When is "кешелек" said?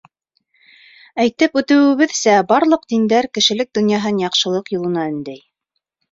3.39-3.69